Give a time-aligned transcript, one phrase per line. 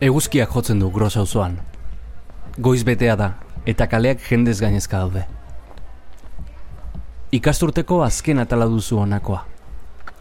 [0.00, 1.58] Eguzkiak jotzen du gros auzoan.
[2.58, 3.34] Goiz betea da
[3.68, 5.26] eta kaleak jendez gainezka daude.
[7.36, 9.44] Ikasturteko azken atala duzu honakoa.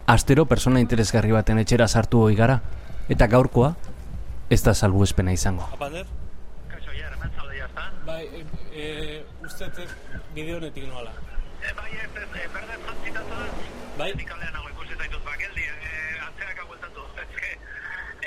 [0.07, 2.60] Astero persona interesgarri baten etxera sartu hoi gara
[3.16, 3.73] eta gaurkoa
[4.50, 5.66] ez da salbuespena izango.
[5.73, 6.05] Apander?
[6.70, 7.88] Kaixo, ja, hemen zaude jazta.
[8.05, 9.70] Bai, e, e, uste
[10.36, 11.14] bideo honetik noala.
[11.61, 13.48] E, bai, ez, ez, berde jantzitatu da.
[14.00, 14.11] Bai?
[14.18, 15.93] Nik kalean nago ikusi zaitut bakeldi, e,
[16.27, 17.05] antzeak agueltatu.
[17.23, 17.52] Ez que,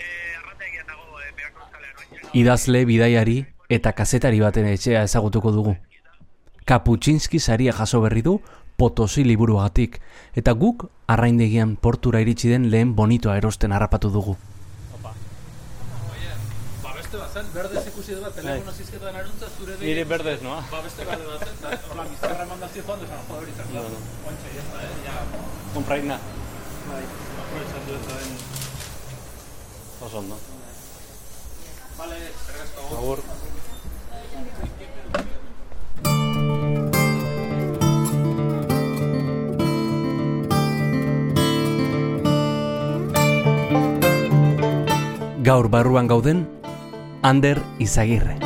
[0.02, 0.06] e,
[0.42, 2.21] arrategian nago, e, beako kalean oin.
[2.32, 5.74] Idazle, bidaiari eta kazetari baten etxea ezagutuko dugu.
[6.64, 8.38] Kaputxinski saria jaso berri du
[8.80, 9.98] Potosi liburuagatik
[10.40, 14.36] eta guk arraindegian portura iritsi den lehen bonitoa erosten harrapatu dugu.
[14.96, 15.12] Opa.
[16.82, 19.90] Ba, beste berdez ikusi dut telefono zizketan aruntza zure dei.
[19.90, 20.62] Nire berdez, noa?
[20.72, 23.84] Ba, beste bat bat zen, eta horla bizarra mandazio joan duzan, jo, hori zen, No,
[23.92, 24.00] no.
[24.26, 25.20] Oantxe, está, eh, ja,
[25.74, 26.18] Konpraina.
[26.88, 27.04] bai,
[27.44, 28.34] aprobetxatu ez da den.
[30.08, 30.40] Oso ondo.
[32.02, 33.20] Agur.
[45.42, 46.48] Gaur barruan gauden,
[47.22, 48.38] Ander Izagirre.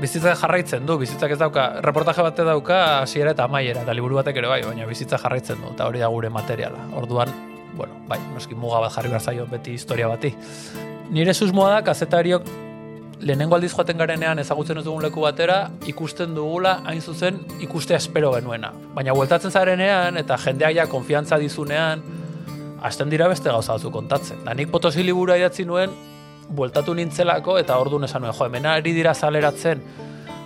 [0.00, 4.38] Bizitza jarraitzen du, bizitzak ez dauka, reportaje bate dauka hasiera eta amaiera, eta liburu batek
[4.38, 6.86] ere bai, baina bizitza jarraitzen du, eta hori da gure materiala.
[7.02, 7.34] Orduan,
[7.74, 10.34] bueno, bai, noski muga bat jarri behar zaio beti historia bati.
[11.10, 12.44] Nire susmoa da, kazetariok
[13.26, 15.56] lehenengo aldiz joaten garenean ezagutzen ez dugun leku batera,
[15.90, 18.70] ikusten dugula hain zuzen ikustea espero genuena.
[18.94, 22.04] Baina bueltatzen zarenean, eta jendeak ja konfiantza dizunean,
[22.86, 24.44] hasten dira beste gauza batzuk kontatzen.
[24.44, 25.90] Da nik Potosi liburua idatzi nuen,
[26.46, 29.82] bueltatu nintzelako eta orduan esan nuen, jo, hemen ari dira saleratzen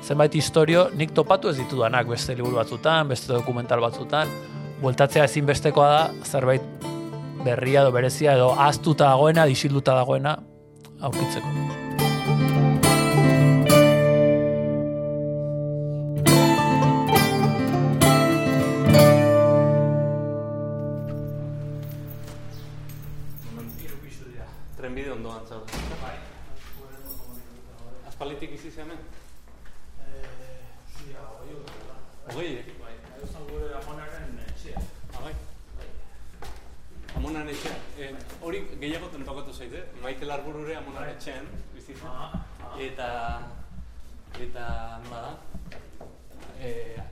[0.05, 4.33] zenbait historio nik topatu ez ditudanak beste liburu batzutan, beste dokumental batzutan,
[4.81, 6.89] bueltatzea ezinbestekoa da zerbait
[7.45, 10.39] berria edo berezia edo ahaztuta dagoena, disilduta dagoena
[11.05, 11.48] aurkitzeko.
[24.76, 25.72] Trenbide ondoan zaude.
[26.03, 26.16] Bai.
[28.09, 28.98] Aspalitik izi hemen?
[32.34, 32.64] Hogei?
[32.81, 34.13] Bai, euskal gure amonaren
[37.34, 37.77] Amonan etxea.
[37.99, 38.11] Eh,
[38.47, 39.81] hori gehiago tentokatu zaite.
[40.03, 42.06] Maikel Arburure amonan etxean, bizi zen.
[42.06, 42.28] Ah,
[42.62, 42.77] ah.
[42.78, 43.09] Eta,
[44.45, 44.67] eta,
[45.03, 45.33] nola da?
[46.61, 47.03] Eh,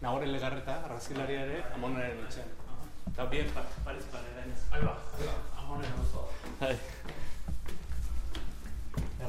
[0.00, 2.50] Nagore legarreta, arrazilaria ere, amonaren etxean.
[3.12, 4.66] Eta bien, pa, pariz panera ez.
[4.72, 4.96] Ahí va,
[5.62, 6.26] amonen auzo.
[6.58, 6.74] Bai.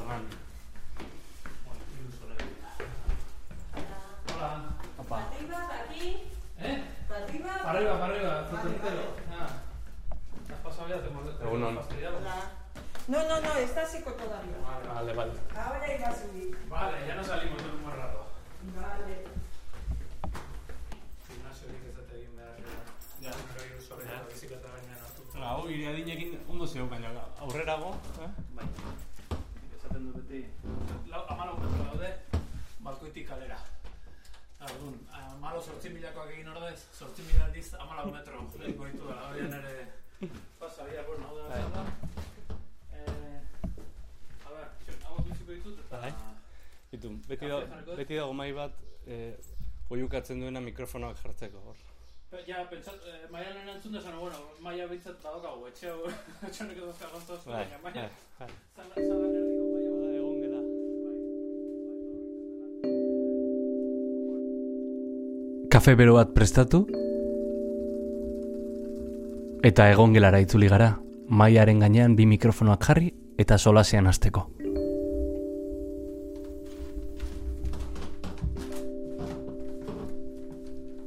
[0.00, 0.28] Erran.
[1.68, 2.74] Bueno, iluso legia.
[4.34, 4.52] Hola.
[4.98, 5.22] Opa.
[5.30, 6.12] Arriba, para aquí,
[6.58, 6.84] Eh?
[7.08, 7.52] para arriba.
[7.62, 9.19] Para
[10.90, 11.30] Vale, vale.
[11.40, 11.48] Ah.
[11.48, 12.50] Hola.
[13.06, 14.58] No, no, no, está seco todavía.
[14.92, 15.32] Vale, vale.
[15.54, 16.68] Ahora iba a subir.
[16.68, 18.26] Vale, ya no salimos en un buen rato.
[18.74, 19.24] Vale.
[21.28, 21.68] Gimnasio.
[23.20, 25.22] Ja, bizikleta gainean hartu.
[25.38, 28.30] Hau, iriadinekin ondo zeu, baina aurrerago, eh?
[28.56, 28.66] Bai.
[29.76, 30.46] Esaten dut beti.
[31.06, 32.10] Lau, amalau metro daude,
[32.80, 33.58] balkoitik kalera.
[34.60, 38.46] Orduan, amalo sortzi milakoak egin ordez, sortzi mila aldiz, amalau metro.
[38.58, 39.99] Lehenko ditu da, hori nere...
[40.20, 41.60] Hau da, Bai.
[42.92, 43.40] Eh,
[45.00, 45.96] a duziko ditut eta...
[46.02, 46.12] Bai.
[46.90, 47.60] Bitu, beti, da,
[47.96, 48.74] beti dago mai bat,
[49.06, 49.32] eh,
[49.94, 51.76] oiukatzen duena mikrofonoak jartzeko hor.
[52.46, 56.00] Ja, pentsat, eh, maialen entzun desan, bueno, maia bintzat badokagu, etxe hau,
[56.48, 58.50] etxe honek edo zagontza oso, Bai, baina bai, maia, bai.
[58.76, 60.60] zan- zalan erdiko maia Bada, egon gela.
[65.70, 66.84] Kafe bero bat prestatu
[69.62, 70.94] eta egon gelara itzuli gara,
[71.28, 74.46] maiaren gainean bi mikrofonoak jarri eta solasean hasteko.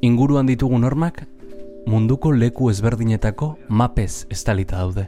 [0.03, 1.23] Inguruan ditugu normak,
[1.87, 5.07] munduko leku ezberdinetako mapez estalita daude.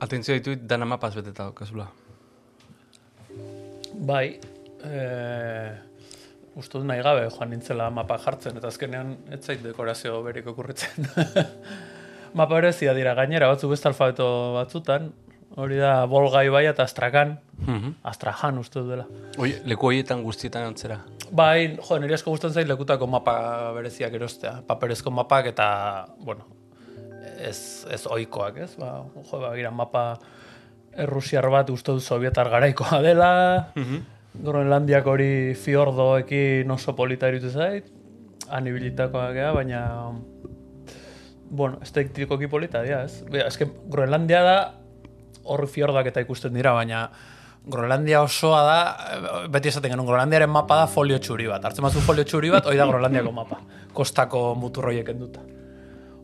[0.00, 1.88] Atentzio dituit dana mapaz beteta daukazula.
[4.06, 4.38] Bai,
[4.84, 5.02] e,
[6.54, 11.08] uste dut nahi gabe joan nintzela mapa jartzen, eta azkenean ez zait dekorazio berik okurritzen.
[12.34, 15.12] mapa berezia dira gainera, batzuk beste alfabeto batzutan,
[15.56, 17.94] hori da Volga ibaia eta Astrakan, Mhm.
[18.04, 19.06] Astrahan uste dela.
[19.38, 20.98] Oie, leku horietan guztietan antzera.
[21.32, 24.60] Bai, jo, niri asko gustatzen zait lekutako mapa bereziak erostea.
[24.66, 26.44] Paperezko mapak eta, bueno,
[27.40, 28.76] ez, ez oikoak, ez?
[28.76, 30.18] Ba, jo, ba, gira, mapa
[30.96, 33.72] errusiar bat uste dut sovietar garaikoa dela,
[34.36, 37.86] Groenlandiak hori fiordoekin oso polita irutu zait,
[38.50, 39.34] han ibilitakoak
[41.46, 43.24] gea, baina bueno, estektikoki polita dira, ez?
[43.30, 44.74] Bea, eske Groenlandia da
[45.44, 47.10] hor fiordak eta ikusten dira, baina
[47.66, 51.64] Groenlandia osoa da, eh, beti esaten genuen, Groenlandiaren mapa da folio txuri bat.
[51.64, 53.60] Hartzen bazu folio txuri bat, hori da Groenlandiako mapa.
[53.92, 55.40] Kostako muturroiek enduta.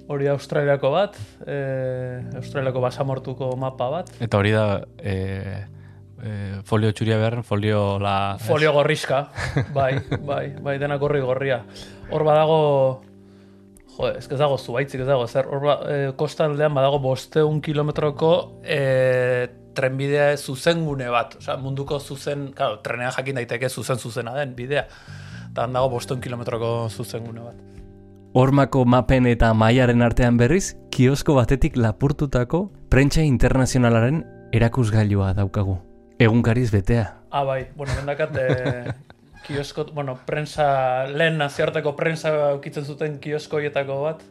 [0.08, 1.16] Hori da Australiako bat,
[1.46, 4.10] e, Australiako basamortuko mapa bat.
[4.20, 5.66] Eta hori da e,
[6.22, 8.36] e, folio txuria behar, folio la...
[8.38, 9.30] Folio gorriska,
[9.74, 11.64] bai, bai, bai, dena gorri gorria.
[12.10, 13.02] Hor badago,
[14.02, 18.32] jo, ez ez dago zuaitzik ez dago, zer, hor e, kostaldean badago bosteun kilometroko
[18.64, 24.86] e, trenbidea zuzengune bat, osea, munduko zuzen, claro, trenean jakin daiteke zuzen zuzena den bidea,
[25.50, 27.62] eta dago bosteun kilometroko zuzengune bat.
[28.32, 34.22] Hormako mapen eta maiaren artean berriz, kiosko batetik lapurtutako prentsa internazionalaren
[34.56, 35.76] erakusgailua daukagu.
[36.20, 37.08] Egunkariz betea.
[37.30, 39.11] Ah, bai, bueno, bendakat, e,
[39.46, 44.22] kiosko, bueno, prensa, lehen nazioarteko prensa ukitzen zuten kioskoietako bat,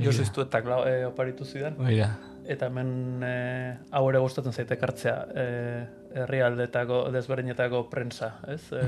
[0.00, 1.74] Josu Iztuetak lau- e, oparitu zidan.
[1.82, 2.12] Oira.
[2.50, 3.32] Eta hemen e,
[3.90, 5.44] hau ere gustatzen zaite kartzea e,
[6.22, 8.62] herrialdetako, desberdinetako prensa, ez?
[8.72, 8.84] E,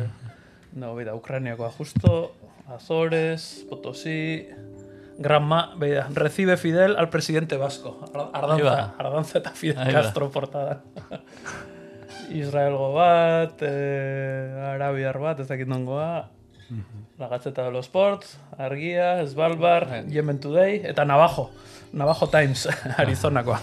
[0.78, 2.34] no, bida, Ukrainiakoa justo,
[2.72, 4.48] Azores, Potosí,
[5.18, 7.98] Granma, beida, recibe Fidel al presidente vasco.
[8.32, 8.94] Ardanza.
[8.98, 9.92] Ardanza eta Fidel.
[9.92, 10.80] Castro portada.
[12.38, 13.72] Israelgo bat, e,
[14.72, 16.30] Arabiar bat, ez dakit nongoa,
[17.18, 21.50] La Gaceta de los Sports, Argia, Svalbard, Yemen Today, eta Navajo,
[21.92, 23.60] Navajo Times, Arizonakoa.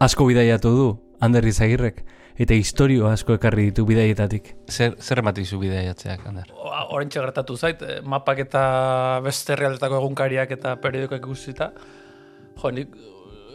[0.00, 0.88] Asko bidaiatu du,
[1.20, 2.02] Ander Izagirrek,
[2.36, 4.52] eta historio asko ekarri ditu bidaietatik.
[4.68, 6.50] Zer, zer emati zu bidaiatzeak, Ander?
[6.90, 8.64] Horentxe gertatu zait, eh, mapak eta
[9.24, 11.70] beste herrialdetako egunkariak eta periodikoak ikusita,
[12.60, 12.92] jo, nik,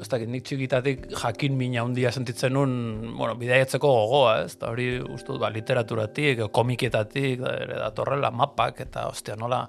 [0.02, 2.72] ez dakit, nik txikitatik jakin mina handia sentitzen nun,
[3.18, 7.54] bueno, bidaiatzeko gogoa, ez, eta hori uste ba, literaturatik, komiketatik, da,
[7.86, 9.62] datorrela mapak, eta, ostia, nola,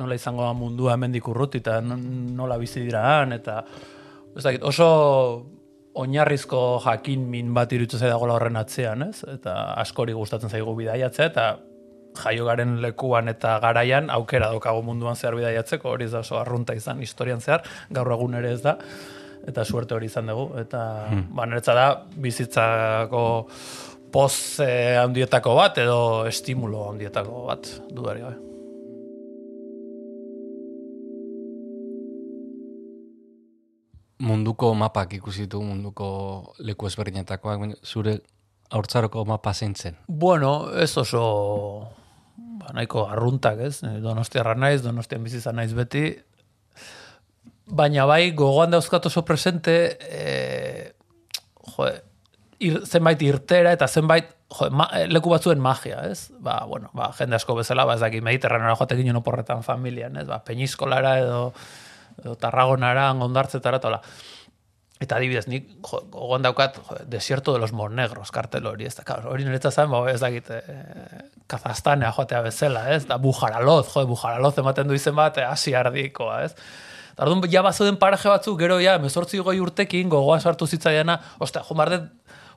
[0.00, 3.60] nola izango da mundua hemendik urruti, eta nola bizi dira han, eta,
[4.36, 4.88] ez dakit, oso
[5.96, 9.22] oinarrizko jakin min bat iruditzen zaidagola horren atzean, ez?
[9.32, 11.46] Eta askori gustatzen zaigu bidaiatzea, eta
[12.16, 16.76] jaio garen lekuan eta garaian aukera daukago munduan zehar bidaiatzeko, hori ez da oso arrunta
[16.76, 18.76] izan historian zehar, gaur egun ere ez da,
[19.46, 20.80] eta suerte hori izan dugu, eta
[21.30, 23.22] ba, niretza da bizitzako
[24.12, 28.42] poz eh, handietako bat, edo estimulo handietako bat, dudari gabe.
[34.26, 36.08] Munduko mapak ikusi ditu, munduko
[36.64, 38.16] leku ezberdinetakoak, zure
[38.72, 39.98] haurtzaroko mapa zein zen.
[40.08, 41.90] Bueno, ez oso
[42.36, 43.82] ba, nahiko arruntak, ez?
[44.02, 46.08] Donostiarra naiz, donostian bizi izan naiz beti.
[47.66, 50.92] Baina bai, gogoan dauzkat oso presente, e,
[51.74, 51.88] jo,
[52.62, 56.30] ir, zenbait irtera eta zenbait jo, ma, leku batzuen magia, ez?
[56.38, 60.28] Ba, bueno, ba, jende asko bezala, ba, ez dakit, mediterraneara joate ginen oporretan familian, ez?
[60.30, 61.42] Ba, peñiskolara edo,
[62.22, 64.02] edo tarragonara, ondartzetara, eta hola.
[65.02, 69.04] Eta adibidez, nik jo, gogoan daukat jo, Desierto de los Monegros kartel hori, ez da,
[69.04, 74.06] claro, hori niretza zen, ba, ez dakit, eh, Kazastanea joatea bezala, ez, da Bujaraloz, jo,
[74.08, 76.54] Bujaraloz ematen du izen bat, eh, asiardikoa, ez.
[77.16, 81.62] Eta Orduan, ja bazoden paraje batzuk, gero ja, mezortzi goi urtekin, gogoan sartu zitzaiana, ostia,
[81.64, 82.10] jo, bardet,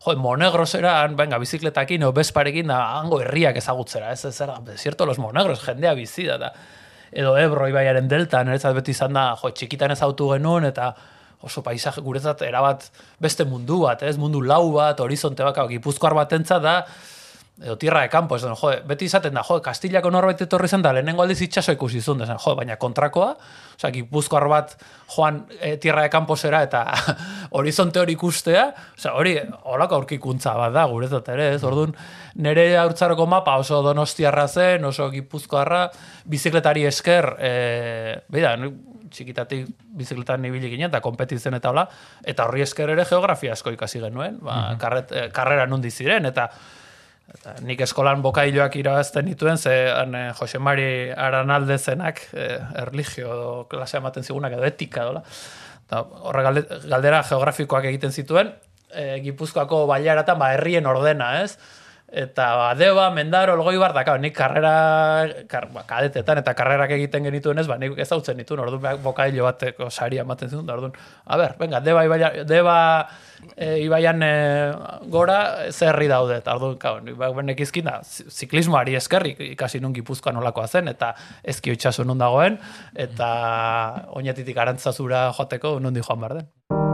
[0.04, 5.14] jo, Monegrosera, venga, bizikletakin, o besparekin, da, hango herriak ezagutzera, ez, ez, zer, Desierto de
[5.14, 6.52] los Monegros, jendea bizi da.
[7.10, 10.92] Edo Ebro ibaiaren delta, niretzat beti izan da, jo, txikitan ezautu genuen, eta
[11.40, 12.84] oso paisaje guretzat erabat
[13.24, 14.18] beste mundu bat, ez?
[14.20, 16.76] Mundu lau bat, horizonte bat, gipuzkoar batentzat da,
[17.62, 20.84] edo tierra de campo, ez da, jo, beti izaten da, jo, Kastillako norbait etorri zen
[20.86, 23.34] da, lehenengo aldiz itxaso ikusi zuen, da, jo, baina kontrakoa,
[23.76, 24.76] osea, gipuzkoar bat
[25.16, 26.86] joan e, tierra de campo zera eta
[27.60, 28.66] horizonte hori ikustea,
[28.98, 29.36] osea, hori,
[29.72, 31.64] holako aurkikuntza bat da, guretzat ere, ez?
[31.68, 31.96] Orduan,
[32.40, 35.88] nire haurtzaroko mapa oso donostiarra zen, oso gipuzkoarra,
[36.30, 37.52] bizikletari esker, e,
[38.32, 38.56] beida,
[39.10, 39.68] txikitatik
[40.00, 41.86] bizikletan ibili ginen, eta kompetitzen eta hola,
[42.26, 46.50] eta horri esker ere geografia asko ikasi genuen, ba, karret, eh, karrera nundi ziren, eta
[47.64, 54.00] Nik eskolan bokailoak irabazten dituen, ze han, eh, Jose Mari Aranalde zenak, eh, erligio klasea
[54.00, 55.24] ematen zigunak edo etika dola.
[55.86, 58.54] Eta horre galde, galdera geografikoak egiten zituen,
[58.92, 61.58] eh, Gipuzkoako bailaratan ba, herrien ordena, ez?
[62.12, 67.62] Eta ba, Deba, Mendaro, Elgoibar, da, nik karrera, kar, ba, kadetetan eta karrerak egiten genituen
[67.62, 71.38] ez, ba, nik ezautzen dituen, orduan ba, bokailo bateko saria ematen zituen, da, orduan, a
[71.38, 72.78] ber, venga, Deba, ibaia, Deba
[73.56, 74.34] e, ibaian e,
[75.14, 79.80] gora zer herri daude, eta orduan, kao, nik ba, nekizkin da, zi- ziklismoari eskerrik ikasi
[79.80, 81.14] nun gipuzkoan nolakoa zen, eta
[81.44, 82.58] ezkio itxaso nun dagoen,
[82.98, 83.30] eta
[84.18, 86.89] oinatitik arantzazura joateko nondi joan behar den.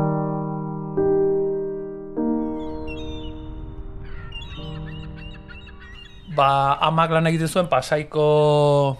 [6.35, 8.25] Ba, amak lan egiten zuen pasaiko,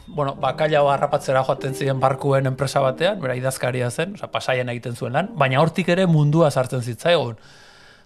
[0.08, 5.14] bueno, bakailao harrapatzera joaten ziren barkuen enpresa batean, bera idazkaria zen, osea, pasaian egiten zuen
[5.14, 7.36] lan, baina hortik ere mundua sartzen zitzaigun.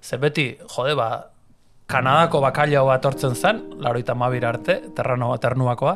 [0.01, 1.09] Ze beti, jode, ba,
[1.89, 5.95] Kanadako bakailau bat hortzen zen, laroita mabira arte, terrano ternuakoa,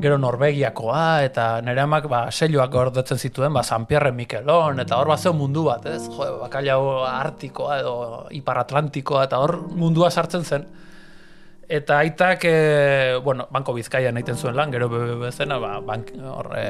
[0.00, 5.08] gero Norvegiakoa, eta nire amak ba, selloak gordetzen zituen, ba, San Pierre Mikelon, eta hor
[5.08, 6.04] bat mundu bat, ez?
[6.04, 7.94] Jo, bakailau artikoa edo
[8.36, 10.68] iparatlantikoa, eta hor mundua sartzen zen.
[11.70, 16.48] Eta aitak, e, bueno, banko bizkaian egiten zuen lan, gero BBB zena, ba, bank, hor,
[16.58, 16.64] e,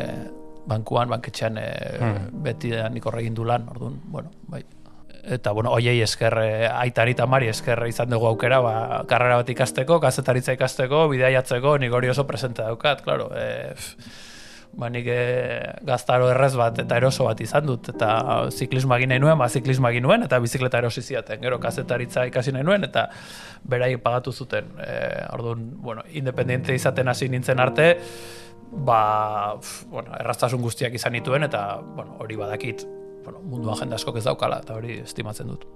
[0.68, 1.68] bankuan, banketxean e,
[2.44, 4.60] beti da nik horre egin du lan, orduan, bueno, bai.
[5.24, 6.36] Eta, bueno, oiei esker,
[6.68, 8.74] aitari eta mari esker izan dugu aukera, ba,
[9.08, 13.30] karrera bat ikasteko, kazetaritza ikasteko, bidaiatzeko, nik hori oso presente daukat, claro.
[13.32, 13.72] E,
[14.72, 15.20] ba, nik e,
[15.86, 18.10] gaztaro errez bat eta eroso bat izan dut, eta
[18.50, 22.54] ziklismo egin nahi nuen, ba, ziklismo egin nuen, eta bizikleta erosi ziaten, gero kazetaritza ikasi
[22.56, 23.08] nahi nuen, eta
[23.70, 24.72] berai pagatu zuten.
[24.80, 24.98] E,
[25.34, 27.92] orduan, bueno, independiente izaten hasi nintzen arte,
[28.70, 31.64] ba, pf, bueno, erraztasun guztiak izan nituen, eta,
[31.96, 32.86] bueno, hori badakit,
[33.24, 35.66] bueno, munduan jende askok ez daukala, eta hori estimatzen dut.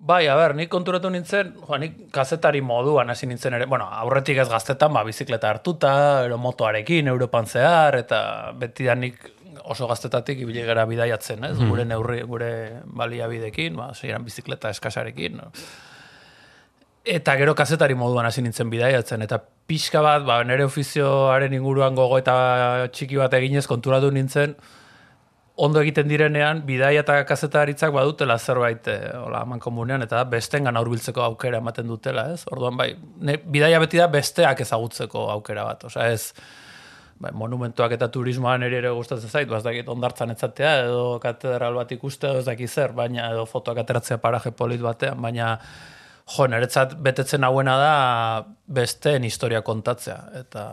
[0.00, 4.38] Bai, a ber, nik konturatu nintzen, jo, nik kazetari moduan hasi nintzen ere, bueno, aurretik
[4.40, 5.92] ez gaztetan, ba, bizikleta hartuta,
[6.24, 8.20] ero motoarekin, Europan zehar, eta
[8.56, 9.20] beti da nik
[9.60, 11.58] oso gaztetatik ibili gara bidaiatzen, ez?
[11.60, 12.50] Gure neurri, gure
[12.96, 15.36] baliabidekin, ba, zeiran bizikleta eskasarekin.
[15.36, 15.50] no?
[17.04, 19.36] Eta gero kazetari moduan hasi nintzen bidaiatzen, eta
[19.68, 24.56] pixka bat, ba, nire ofizioaren inguruan gogo eta txiki bat eginez konturatu nintzen,
[25.60, 31.60] ondo egiten direnean, bidaia eta kazetaritzak badutela zerbait e, hola, mankomunean, eta bestengan aurbiltzeko aukera
[31.60, 32.46] ematen dutela, ez?
[32.52, 36.32] Orduan, bai, ne, bidaia beti da besteak ezagutzeko aukera bat, osea, ez,
[37.20, 41.76] bai, monumentuak eta turismoan ere ere gustatzen zait, ba, ez dakit ondartzan etzatea, edo katedral
[41.82, 45.58] bat ikuste, ez dakit zer, baina, edo fotoak ateratzea paraje polit batean, baina,
[46.30, 47.92] jo, niretzat betetzen hauena da
[48.70, 50.18] besteen historia kontatzea.
[50.40, 50.64] Eta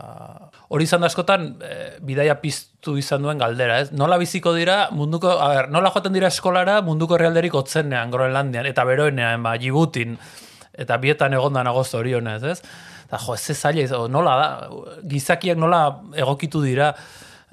[0.70, 3.92] hori izan da askotan, e, bidaia piztu izan duen galdera, ez?
[3.92, 8.86] Nola biziko dira, munduko, a ber, nola joaten dira eskolara munduko herrialderik otzenean, Groenlandian, eta
[8.88, 10.18] beroenean, ba, Djiboutin,
[10.78, 12.58] eta bietan egonda nago zorionez, ez?
[13.08, 14.50] Eta jo, ez ez zaila, nola da,
[15.10, 15.82] gizakiak nola
[16.14, 16.92] egokitu dira,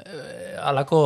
[0.03, 0.99] eh, alako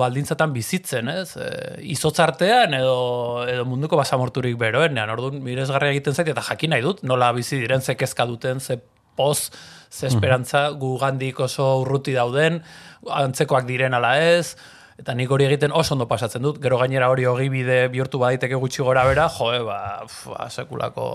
[0.00, 1.36] baldintzatan bizitzen, ez?
[1.36, 1.48] E,
[1.94, 7.02] izotz artean edo, edo munduko basamorturik beroenean, orduan miresgarria egiten zait, eta jakin nahi dut,
[7.06, 8.80] nola bizi diren, ze kezka duten, ze
[9.16, 9.50] poz,
[9.90, 12.62] ze esperantza, gu gandik oso urruti dauden,
[13.06, 14.56] antzekoak diren ala ez,
[14.98, 18.58] eta nik hori egiten oso ondo pasatzen dut, gero gainera hori hogi bide bihurtu badaiteke
[18.62, 21.06] gutxi gora bera, joe, ba, ba sekulako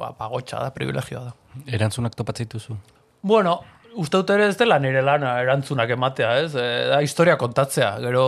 [0.00, 1.62] ba, pagotxa da, privilegioa da.
[1.66, 2.76] Erantzunak topatzen dituzu.
[3.22, 3.60] Bueno,
[3.98, 6.52] uste dut ere ez dela nire lana erantzunak ematea, ez?
[6.56, 8.24] E, da historia kontatzea, gero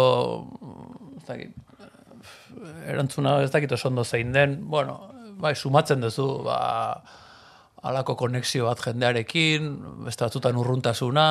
[1.18, 1.52] ez dakit,
[2.90, 4.99] erantzuna ez dakit oso ondo zein den, bueno,
[5.40, 6.59] bai, sumatzen duzu, ba,
[7.85, 9.73] alako konexio bat jendearekin,
[10.06, 11.26] beste batzutan urruntasuna,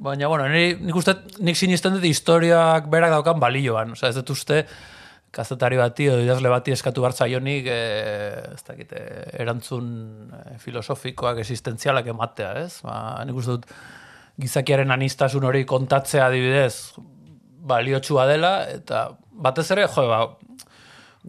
[0.00, 4.32] baina, bueno, niri, nik uste, nik sinisten dut historiak berak daukan balioan, osea, ez dut
[4.36, 4.64] uste,
[5.30, 7.78] kazetari bati edo idazle bati eskatu behar zaionik e,
[8.54, 9.86] ez dakit, eh, erantzun
[10.34, 12.80] eh, filosofikoak, existentzialak ematea, ez?
[12.86, 13.70] Ba, nik uste dut
[14.40, 16.98] gizakiaren anistasun hori kontatzea adibidez
[17.70, 20.24] baliotsua dela, eta batez ere, jo, ba,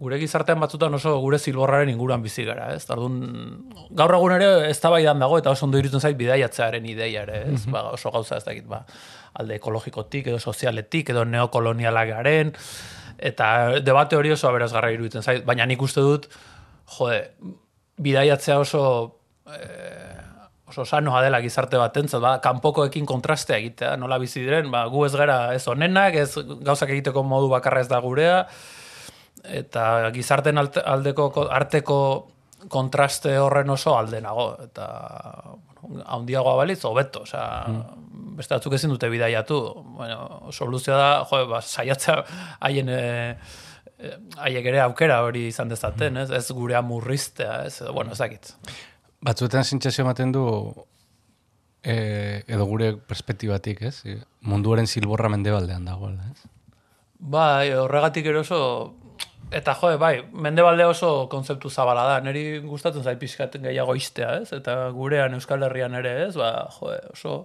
[0.02, 2.82] gure gizartean batzutan oso gure zilborraren inguruan bizi gara, ez?
[2.88, 3.18] Tardun,
[3.92, 7.66] gaur egun ere eztabaidan dago eta oso ondo irutzen zait bidaiatzearen ideia ere, ez?
[7.70, 8.82] Ba, oso gauza ez dakit, ba,
[9.38, 12.56] alde ekologikotik edo sozialetik edo neokolonialak garen,
[13.22, 16.26] eta debate hori oso aberazgarra iruditzen zait, baina nik uste dut,
[16.98, 17.20] jode,
[18.02, 18.82] bidaiatzea oso
[19.46, 20.18] eh,
[20.72, 25.12] oso sanoa dela gizarte batentzat, ba, kanpokoekin kontrastea egitea, nola bizi diren, ba, gu ez
[25.14, 26.30] gara ez onenak, ez
[26.64, 28.46] gauzak egiteko modu bakarra ez da gurea,
[29.44, 31.98] eta gizarten alte- aldeko ko- arteko
[32.72, 34.86] kontraste horren oso alde nago, eta
[35.82, 37.82] bueno, handiagoa balitz, hobeto, osea,
[38.38, 39.58] beste batzuk ezin dute bidaiatu,
[39.98, 42.22] bueno, soluzioa da, jo, ba, saiatzea
[42.68, 43.02] haien e,
[44.42, 48.54] haiek ere aukera hori izan dezaten, ez, ez gurea murriztea, ez, bueno, ez dakit.
[49.22, 50.46] Batzuetan sentsazio ematen du
[51.82, 54.22] e, edo gure perspektibatik, ez?
[54.48, 56.50] Munduaren zilborra mendebaldean dagoela, ez?
[57.22, 58.62] Bai, horregatik ere oso
[59.52, 62.20] eta jo, bai, mendebalde oso kontzeptu zabala da.
[62.24, 64.52] Neri gustatzen zait pixkat gehiago istea, ez?
[64.56, 66.34] Eta gurean Euskal Herrian ere, ez?
[66.40, 67.36] Ba, jo, oso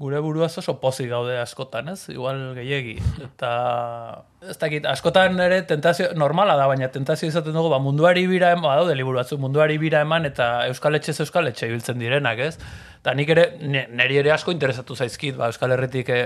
[0.00, 2.06] gure buruaz oso pozik gaude askotan, ez?
[2.08, 2.94] Igual gehiegi.
[3.26, 3.50] Eta
[4.48, 8.64] ez dakit, askotan ere tentazio normala da, baina tentazio izaten dugu, ba, munduari bira eman,
[8.64, 12.54] badaude liburu batzuk, munduari bira eman eta Euskal Etxez Euskal Etxe ibiltzen direnak, ez?
[13.02, 16.24] Eta nik ere, ne- neri ere asko interesatu zaizkit, ba, Euskal Herritik eh,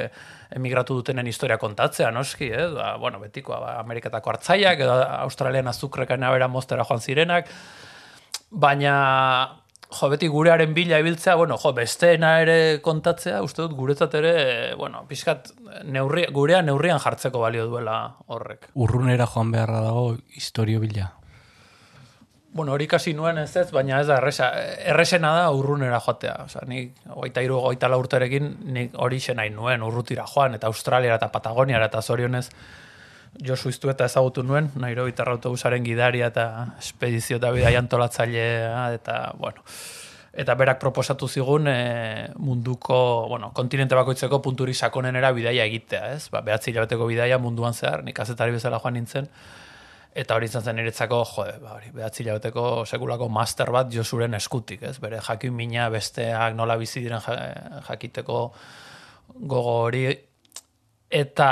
[0.55, 2.69] emigratu dutenen historia kontatzea, noski, eh?
[2.79, 7.51] Ba, bueno, betikoa, ba, Ameriketako hartzaiak, edo Australian azukrekan abera mostera joan zirenak,
[8.55, 8.95] baina,
[9.95, 14.35] jo, beti gurearen bila ibiltzea, bueno, jo, besteena ere kontatzea, uste dut guretzat ere,
[14.79, 15.53] bueno, pixkat,
[15.91, 18.71] neurri, gurea neurrian jartzeko balio duela horrek.
[18.75, 21.13] Urrunera joan beharra dago historio bila.
[22.55, 24.53] Bueno, hori kasi nuen ez ez, baina ez da erresa,
[24.93, 26.37] erresena da urrunera joatea.
[26.45, 31.33] Osa, nik goita iru, goita urterekin nik hori nahi nuen urrutira joan, eta Australiara eta
[31.35, 32.49] Patagoniara eta zorionez
[33.43, 36.47] Josu iztu eta ezagutu nuen, Nairobi terra autobusaren gidaria eta
[36.79, 39.65] espedizio eta bidai antolatzailea, eta, bueno,
[40.33, 46.29] eta berak proposatu zigun e, munduko, bueno, kontinente bakoitzeko punturi sakonenera bidaia egitea, ez?
[46.31, 49.31] Ba, behatzi hilabeteko bidaia munduan zehar, nik azetari bezala joan nintzen,
[50.15, 54.85] Eta hori izan zen niretzako, jo, ba, hori, behatzi hilabeteko sekulako master bat josuren eskutik,
[54.87, 55.01] ez?
[55.03, 57.19] Bere jakin mina besteak nola bizi diren
[57.89, 58.37] jakiteko
[59.41, 60.05] gogo hori.
[61.11, 61.49] Eta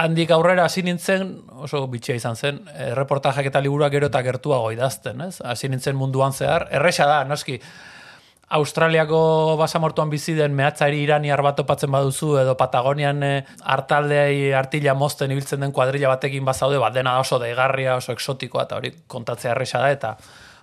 [0.00, 1.30] handik aurrera hasi nintzen,
[1.60, 5.40] oso bitxia izan zen, erreportajak eta liburuak gero eta gertuago idazten, ez?
[5.44, 7.60] Hasi nintzen munduan zehar, erresa da, noski,
[8.50, 15.30] Australiako basamortuan bizi den mehatzari iraniar bat topatzen baduzu edo Patagonian e, artaldei artila mozten
[15.30, 19.84] ibiltzen den kuadrilla batekin bazaude, bat dena oso daigarria, oso eksotikoa eta hori kontatzea erresa
[19.84, 20.16] da eta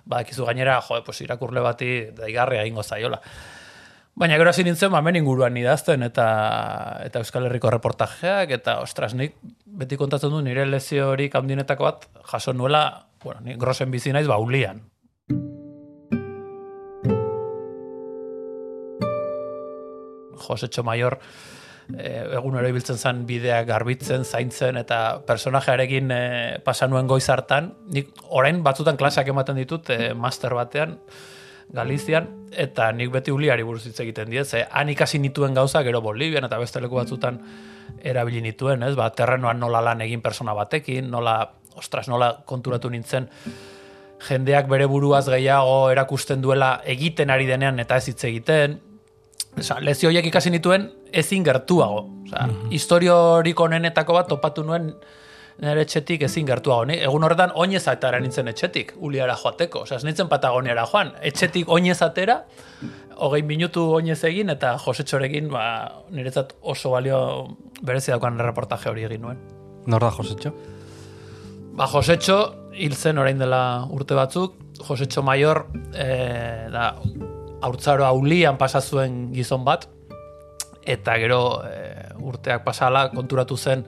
[0.04, 3.22] badakizu gainera, jo, pues, irakurle bati daigarria ingo zaiola.
[4.18, 6.24] Baina gero hasi nintzen, ba, inguruan idazten eta
[7.06, 12.08] eta Euskal Herriko reportajeak eta ostras, nik beti kontatzen du nire lezio hori handinetako bat
[12.32, 14.82] jaso nuela, bueno, ni grosen bizi naiz baulian.
[20.48, 21.20] Josetxo Maior
[21.94, 22.10] e,
[22.40, 26.22] egunero ibiltzen zen bideak garbitzen, zaintzen eta personajearekin e,
[26.66, 27.76] pasanuen goiz hartan.
[27.94, 30.98] Nik orain batzutan klaseak ematen ditut e, master batean,
[31.72, 36.00] Galizian, eta nik beti uliari buruz hitz egiten diet, ze han ikasi nituen gauza, gero
[36.00, 37.40] Bolivian eta beste leku batzutan
[38.02, 38.94] erabili nituen, ez?
[38.96, 43.28] Ba, terrenoan nola lan egin persona batekin, nola, ostras, nola konturatu nintzen,
[44.28, 48.80] jendeak bere buruaz gehiago erakusten duela egiten ari denean eta ez hitz egiten,
[49.58, 52.04] Osa, lezio horiek ikasi nituen ezin gertuago.
[52.26, 52.70] Osa, mm -hmm.
[52.70, 54.94] historiorik onenetako bat topatu nuen
[55.62, 56.86] nire etxetik ezin gertuago.
[56.88, 59.84] Ni, egun horretan oinez atara nintzen etxetik, uliara joateko.
[59.86, 61.12] Osa, nintzen patagoniara joan.
[61.30, 62.40] Etxetik oinez atera,
[63.16, 65.64] hogei minutu oinez egin, eta josetxorekin, ba,
[66.14, 67.20] niretzat oso balio
[67.82, 69.42] berezi daukan reportaje hori egin nuen.
[69.86, 70.54] Nor da josetxo?
[71.78, 72.38] Ba, josetxo,
[72.78, 73.62] hil zen orain dela
[73.94, 74.54] urte batzuk,
[74.86, 76.08] josetxo maior, e,
[76.70, 76.92] da,
[77.62, 79.88] haurtzaro aulian pasa zuen gizon bat
[80.88, 81.74] eta gero e,
[82.22, 83.84] urteak pasala konturatu zen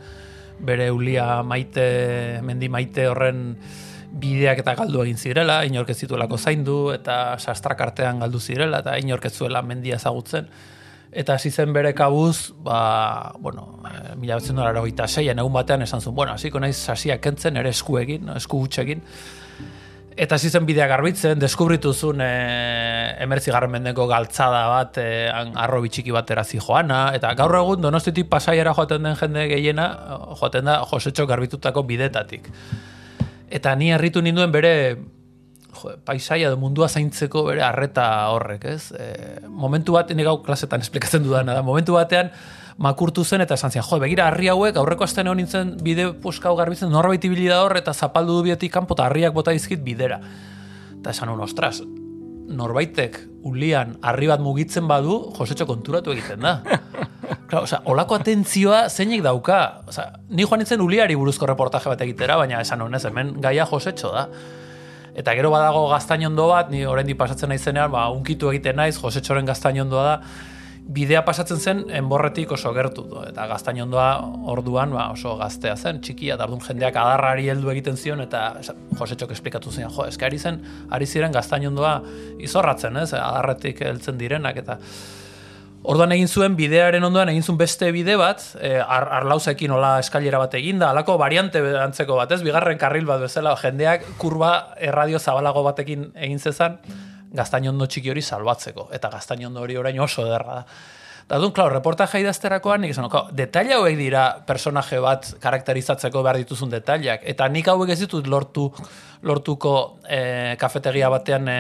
[0.66, 3.55] bere ulia maite mendi maite horren
[4.11, 8.96] bideak eta galdu egin zirela, inork ez zituelako zaindu eta sastrak artean galdu zirela eta
[8.99, 10.51] inork ez zuela mendia ezagutzen.
[11.11, 16.14] Eta hasi zen bere kabuz ba, bueno, e, mila betzen dolara egun batean esan zuen,
[16.14, 18.61] bueno, hasiko naiz sasia kentzen ere esku egin, esku
[20.20, 22.26] Eta hasi zen bidea garbitzen, deskubritu zuen e,
[23.24, 28.28] emertzi garren mendeko galtzada bat, e, arro bitxiki bat erazi joana, eta gaur egun donostitik
[28.28, 29.87] pasaiara joaten den jende gehiena,
[30.37, 32.50] joaten da josetxo garbitutako bidetatik.
[33.48, 34.74] Eta ni herritu ninduen bere
[35.74, 38.90] jo, paisaia edo mundua zaintzeko bere arreta horrek, ez?
[38.92, 39.11] E,
[39.48, 42.33] momentu bat, nire gau klasetan esplikatzen dudana da, momentu batean,
[42.80, 46.54] makurtu zen eta esan zian, jo, begira, harri hauek, aurreko astean egon nintzen bide puskau
[46.59, 50.20] garbitzen, norbait ibili da hor, eta zapaldu du bietik kanpo, eta harriak bota dizkit bidera.
[50.98, 51.83] Eta esan hon, ostras,
[52.50, 56.61] norbaitek ulian harri bat mugitzen badu, josetxo konturatu egiten da.
[57.50, 59.83] Claro, o olako atentzioa zeinik dauka.
[59.90, 64.12] O ni joan nintzen uliari buruzko reportaje bat egitera, baina esan honez, hemen gaia josetxo
[64.14, 64.28] da.
[65.14, 70.07] Eta gero badago gaztainondo bat, ni oraindik pasatzen naizenean, ba, unkitu egiten naiz, josetxoren gaztainondoa
[70.07, 70.16] da,
[70.90, 73.20] bidea pasatzen zen enborretik oso gertu du.
[73.27, 74.09] Eta gaztainondoa
[74.51, 78.61] orduan ba, oso gaztea zen, txikia, da jendeak adarrari heldu egiten zion, eta
[78.99, 81.94] Josetxok esplikatu zen, jo, eske ari zen, ari ziren gaztainondoa
[82.42, 84.79] izorratzen, ez, adarretik heltzen direnak, eta
[85.80, 90.42] Orduan egin zuen bidearen ondoan egin zuen beste bide bat, e, ar, arlauzekin hola eskailera
[90.42, 92.42] bat eginda, alako variante antzeko bat, ez?
[92.44, 96.76] Bigarren karril bat bezala, jendeak kurba erradio zabalago batekin egin zezan,
[97.32, 98.90] gaztainondo txiki hori salbatzeko.
[98.92, 100.80] Eta gaztainondo hori orain oso ederra da.
[101.30, 103.06] Eta duen, klar, reportaje idazterakoan, nik esan,
[103.38, 107.22] detaila hauek dira personaje bat karakterizatzeko behar dituzun detailak.
[107.22, 108.64] Eta nik hauek ez ditut lortu,
[109.22, 109.74] lortuko
[110.10, 111.54] e, kafetegia batean e,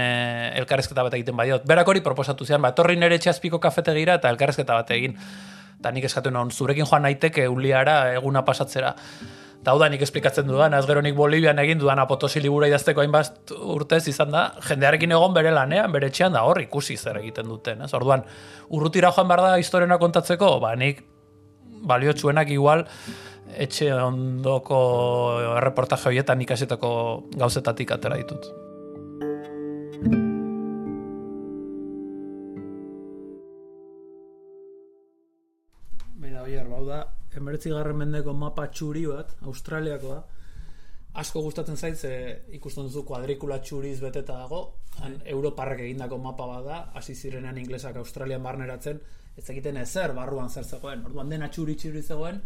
[0.58, 1.68] elkarrezketa bat egiten badiot.
[1.70, 5.14] Berak hori proposatu zian, bat torri nire txazpiko kafetegira eta elkarrezketa bat egin.
[5.78, 8.96] Eta nik eskatu non, zurekin joan naiteke uliara eguna pasatzera
[9.64, 14.32] daudanik esplikatzen dudan, ez gero nik Bolivian egin dudan apotosi libura idazteko hainbat urtez izan
[14.32, 17.92] da, jendearekin egon bere lanean, bere txean da hor ikusi zer egiten duten, ez?
[17.96, 18.24] Orduan,
[18.72, 21.04] urrutira joan behar da historiena kontatzeko, ba nik
[21.84, 22.86] baliotsuenak igual
[23.60, 24.80] etxe ondoko
[25.58, 26.90] erreportaje horietan ikasetako
[27.36, 28.48] gauzetatik atera ditut.
[36.20, 37.04] Beda, oier, bau da,
[37.36, 40.18] emeretzi garren mendeko mapa txuri bat, Australiakoa,
[41.20, 42.12] asko gustatzen zait, ze
[42.56, 44.60] ikusten duzu kuadrikula txuriz beteta dago,
[45.00, 49.00] han Europarrek egindako mapa bada, hasi zirenean inglesak Australian barneratzen,
[49.36, 52.40] ez egiten ezer barruan zer zegoen, orduan dena txuri txuri zegoen,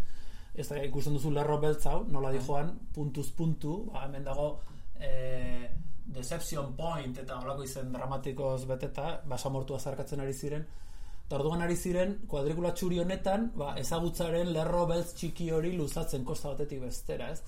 [0.55, 4.49] ez da ikusten duzu lerro beltz hau, nola dijoan, puntuz puntu, ba, hemen dago,
[5.01, 5.69] e,
[6.15, 10.67] Deception Point eta holako izen dramatikoz beteta, basamortua zarkatzen ari ziren,
[11.27, 16.51] eta orduan ari ziren, kuadrikula txuri honetan, ba, ezagutzaren lerro beltz txiki hori luzatzen kosta
[16.53, 17.41] batetik bestera, ez?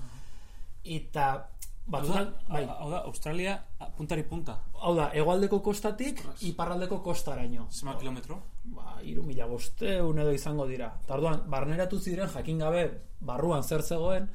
[0.85, 1.49] Eta,
[1.87, 3.57] batzutan, bai, Hau da, Australia
[3.97, 4.57] puntari punta.
[4.81, 7.67] hau da, hegoaldeko kostatik, iparraldeko kostaraino.
[7.71, 8.41] Zema kilometro?
[8.65, 10.93] Ba, iru mila bosteun edo izango dira.
[11.05, 12.83] Eta orduan, barneratu ziren jakin gabe
[13.21, 14.29] barruan zer zegoen,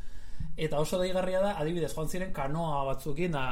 [0.57, 3.43] eta oso deigarria da, adibidez, joan ziren kanoa batzukin, da,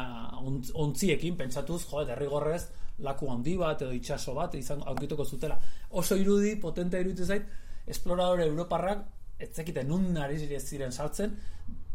[0.43, 2.69] ontz- ontziekin, pentsatuz, jo, derrigorrez,
[3.06, 5.60] laku handi bat edo itsaso bat izan aurkituko zutela.
[5.92, 7.48] Oso irudi, potente iruditzen zait,
[7.88, 9.06] esploradore europarrak
[9.40, 11.36] ez zekiten nun ari ziren sartzen,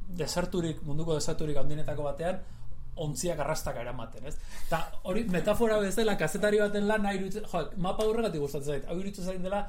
[0.09, 2.40] deserturik, munduko deserturik handinetako batean,
[3.05, 4.37] ontziak arrastaka eramaten, ez?
[4.67, 8.87] Eta hori metafora bezala kazetari baten lana iruditzen, jo, mapa horregatik gustatzen zait.
[8.88, 9.64] Hau iruditzen zait dela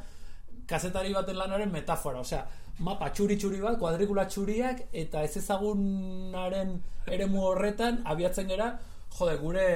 [0.70, 2.44] kazetari baten lanaren metafora, osea,
[2.86, 6.76] mapa txuri txuri bat, kuadrikula txuriak eta ez ezagunaren
[7.18, 8.72] eremu horretan abiatzen gera,
[9.18, 9.68] jode, gure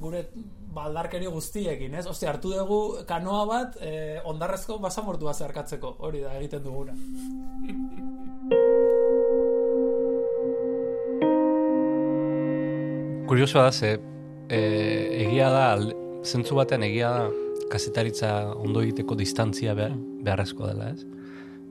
[0.00, 0.28] gure
[0.74, 2.06] baldarkeri guztiekin, ez?
[2.06, 6.94] Ostia, hartu dugu kanoa bat, eh, ondarrezko basamortua zeharkatzeko, hori da egiten duguna.
[13.28, 13.98] Kuriosoa da, ze
[14.48, 14.58] e,
[15.26, 15.92] egia da, al-
[16.24, 17.26] zentzu batean egia da,
[17.68, 19.92] kazetaritza ondo egiteko distantzia behar,
[20.24, 21.02] beharrezkoa dela, ez?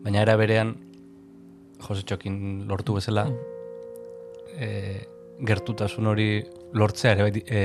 [0.06, 0.76] Baina era berean,
[1.88, 2.38] Jose Txokin
[2.70, 3.26] lortu bezala,
[4.54, 4.68] e,
[5.50, 6.30] gertutasun hori
[6.78, 7.64] lortzea ere, bai, e,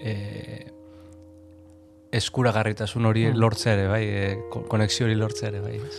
[0.00, 0.72] e,
[2.16, 5.96] eskuragarritasun hori lortzea ere, bai, e, ko- konexio hori lortzea ere, bai, ez?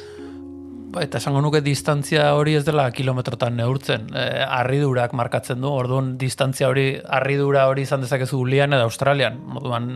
[0.88, 4.08] Ba, eta esango nuke distantzia hori ez dela kilometrotan neurtzen.
[4.16, 9.42] E, harridurak markatzen du, orduan distantzia hori, harridura hori izan dezakezu Lian edo Australian.
[9.60, 9.90] Orduan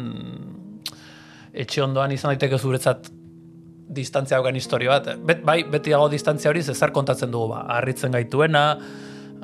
[1.54, 3.10] etxe ondoan izan daiteke zuretzat
[3.92, 5.10] distantzia haukan historia bat.
[5.26, 8.66] Bet, bai, beti dago distantzia hori zezer kontatzen dugu, ba, harritzen gaituena,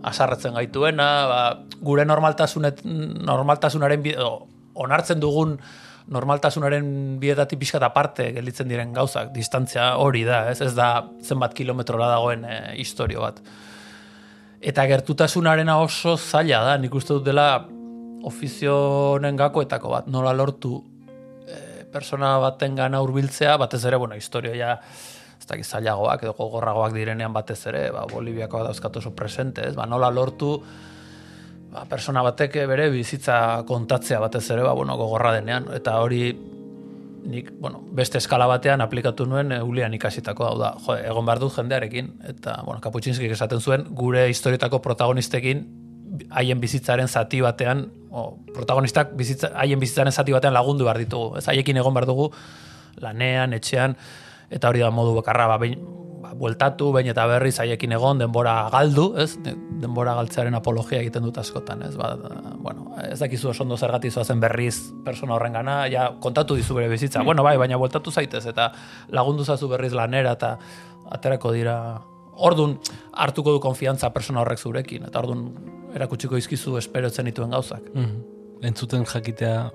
[0.04, 1.42] asarretzen gaituena, ba,
[1.82, 4.32] gure normaltasunet, normaltasunaren bide,
[4.78, 5.58] onartzen dugun
[6.08, 12.08] normaltasunaren bietatik pixkat aparte gelditzen diren gauzak, distantzia hori da, ez, ez da zenbat kilometrora
[12.14, 13.42] dagoen e, historio bat.
[14.58, 17.50] Eta gertutasunarena oso zaila da, nik uste dut dela
[18.28, 18.78] ofizio
[19.18, 20.80] honen gakoetako bat, nola lortu
[21.44, 24.74] e, persona baten gana hurbiltzea, batez ere, bueno, historia ja,
[25.38, 29.86] ez dakit zailagoak edo gogorragoak direnean batez ere, ba, Boliviakoa dauzkat oso presente, ez, ba,
[29.86, 30.58] nola lortu
[31.72, 36.32] ba, persona batek bere bizitza kontatzea batez ere, ba, bueno, gogorra denean, eta hori
[37.28, 41.56] nik, bueno, beste eskala batean aplikatu nuen eulian ikasitako hau da, jo, egon behar dut
[41.58, 45.66] jendearekin, eta, bueno, Kaputxinskik esaten zuen, gure historietako protagonistekin
[46.32, 51.46] haien bizitzaren zati batean, o, protagonistak bizitza, haien bizitzaren zati batean lagundu behar ditugu, ez
[51.52, 52.32] haiekin egon behar dugu
[53.04, 53.98] lanean, etxean,
[54.50, 55.80] eta hori da modu bakarra, ba, behin,
[56.24, 59.34] ba, bueltatu, behin eta berriz haiekin egon, denbora galdu, ez?
[59.44, 61.96] Denbora galtzearen apologia egiten dut askotan, ez?
[62.00, 62.14] Ba,
[62.64, 66.92] bueno, ez dakizu oso ondo zergatik zoazen berriz persona horren gana, ja kontatu dizu bere
[66.92, 67.24] bizitza.
[67.24, 68.72] Bueno, bai, baina bueltatu zaitez, eta
[69.10, 70.58] lagundu zazu berriz lanera, eta
[71.18, 71.80] aterako dira
[72.38, 72.76] Ordun
[73.18, 75.48] hartuko du konfiantza persona horrek zurekin, eta ordun
[75.98, 77.94] erakutsiko izkizu esperotzen dituen gauzak.
[77.94, 78.36] Mm
[78.68, 79.68] Entzuten jakitea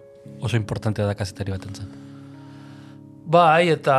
[0.42, 1.87] oso importantea da kazetari batentzat.
[3.30, 3.96] Bai, eta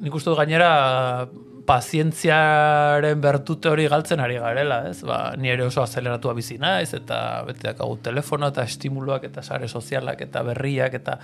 [0.00, 1.28] nik uste dut gainera
[1.66, 5.00] pazientziaren bertute hori galtzen ari garela, ez?
[5.06, 9.68] Ba, ni ere oso azeleratua bizi naiz eta bete dakagu telefono eta estimuluak eta sare
[9.68, 11.18] sozialak eta berriak eta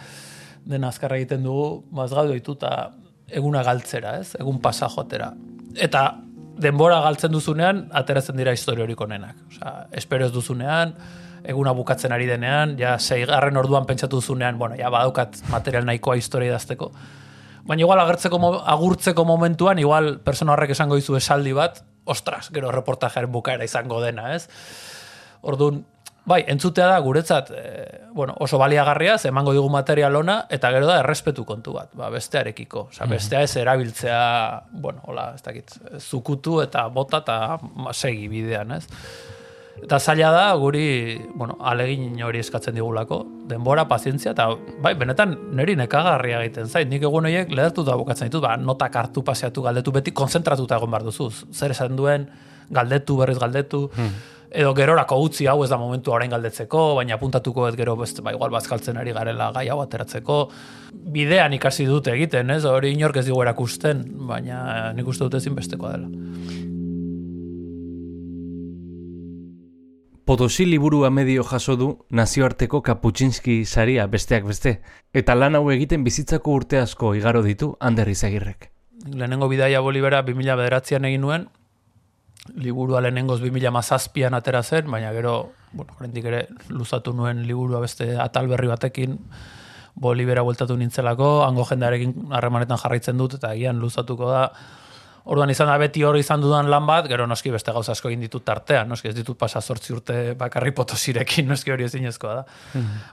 [0.66, 2.92] dena azkarra egiten dugu, mazgaudu dituta
[3.32, 4.34] eguna galtzera, ez?
[4.38, 5.32] Egun pasa jotera.
[5.74, 6.04] Eta
[6.62, 9.38] denbora galtzen duzunean, ateratzen dira historia horik onenak.
[9.48, 10.94] Osea, espero ez duzunean,
[11.48, 16.52] eguna bukatzen ari denean, ja seigarren orduan pentsatu duzunean, bueno, ja badaukat material nahikoa historia
[16.52, 16.92] idazteko.
[17.66, 23.30] Baina igual agertzeko, agurtzeko momentuan, igual persona horrek esango dizu esaldi bat, ostras, gero reportajearen
[23.32, 24.48] bukaera izango dena, ez?
[25.46, 25.82] Orduan,
[26.26, 30.98] bai, entzutea da guretzat, e, bueno, oso baliagarria, emango digu material ona, eta gero da
[31.02, 32.88] errespetu kontu bat, ba, bestearekiko.
[32.90, 34.22] Osea, bestea ez erabiltzea,
[34.72, 37.38] bueno, hola, ez dakit, zukutu eta bota eta
[37.92, 38.86] segi bidean, ez?
[39.82, 44.46] Eta zaila da, guri, bueno, alegin hori eskatzen digulako, denbora, pazientzia, eta
[44.82, 46.86] bai, benetan niri nekagarria egiten zait.
[46.90, 51.08] Nik egun horiek lehertuta bukatzen ditut, ba, notak hartu paseatu galdetu beti konzentratuta egon behar
[51.08, 51.26] duzu.
[51.50, 52.28] Zer esan duen,
[52.70, 53.88] galdetu, berriz galdetu,
[54.52, 58.36] edo gerorako utzi hau ez da momentu orain galdetzeko, baina apuntatuko ez gero beste, ba,
[58.36, 60.42] igual bazkaltzen ari garela gai hau ateratzeko.
[61.12, 62.62] Bidean ikasi dute egiten, ez?
[62.68, 66.70] Hori inork ez digu erakusten, baina nik uste dut ezinbestekoa dela.
[70.24, 74.76] Potosi liburua medio jaso du nazioarteko Kaputxinski saria besteak beste,
[75.12, 78.68] eta lan hau egiten bizitzako urte asko igaro ditu Ander Izagirrek.
[79.10, 81.48] Lehenengo bidaia Bolibera 2000 bederatzean egin nuen,
[82.54, 85.34] liburua lehenengoz 2000 mazazpian atera zen, baina gero,
[85.72, 89.18] bueno, horrendik ere luzatu nuen liburua beste atal berri batekin,
[89.98, 94.46] Bolibera bueltatu nintzelako, hango jendearekin harremanetan jarraitzen dut, eta agian luzatuko da,
[95.24, 98.24] Orduan izan da beti hori izan dudan lan bat, gero noski beste gauza asko egin
[98.24, 102.46] ditut tartean, noski ez ditut pasa zortzi urte bakarri potosirekin, noski hori ezinezkoa da.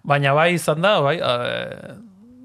[0.03, 1.93] Baina bai izan da, bai, e,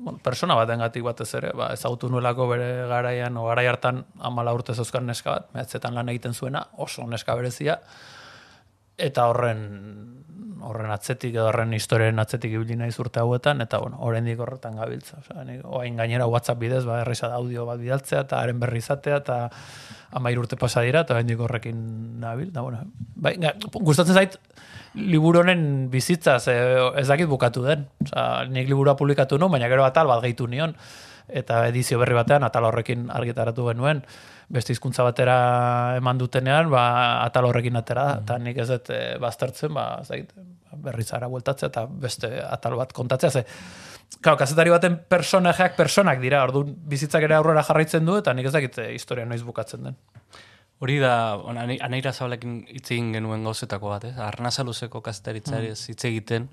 [0.05, 4.77] bueno, persona batengatik batez ere, ba, ezagutu nuelako bere garaian, o garai hartan amala urte
[4.77, 7.79] zeuzkan neska bat, mehatzetan lan egiten zuena, oso neska berezia,
[9.01, 9.65] eta horren
[10.65, 15.21] horren atzetik edo horren historiaren atzetik ibili naiz urte hauetan eta bueno, oraindik horretan gabiltza.
[15.21, 19.21] Osea, nik orain gainera WhatsApp bidez ba erresa audio bat bidaltzea eta haren berri izatea
[19.23, 19.39] eta
[20.15, 21.81] 13 urte pasa dira eta oraindik horrekin
[22.21, 22.53] nabil.
[22.55, 22.85] Da bueno,
[23.17, 23.37] bai,
[23.75, 24.39] gustatzen zait
[24.95, 26.61] liburu honen bizitzaz eh,
[27.01, 27.89] ez dakit bukatu den.
[28.07, 30.77] Osea, nik liburua publikatu nuen, baina gero atal bat gehitu nion
[31.29, 34.03] eta edizio berri batean atal horrekin argitaratu genuen
[34.49, 39.17] beste hizkuntza batera eman dutenean, ba, atal horrekin atera da, eta nik ez dut eh,
[39.21, 40.35] baztertzen, ba, ez dakit,
[40.85, 43.45] berriz ara bueltatzea eta beste atal bat kontatzea, ze,
[44.21, 48.53] Claro, kazetari baten personajeak personak dira, orduan bizitzak ere aurrera jarraitzen du, eta nik ez
[48.53, 49.97] dakit eh, historia noiz bukatzen den.
[50.85, 51.35] Hori da,
[51.81, 54.15] aneira zabalekin hitz egin genuen gauzetako bat, ez?
[54.21, 55.89] Arnasa luzeko kaztaritzari Mm.
[55.89, 56.49] hitz egiten.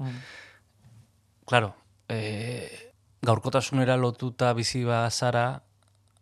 [1.46, 1.74] Claro,
[2.10, 2.91] e,
[3.26, 5.62] gaurkotasunera lotuta bizi bazara,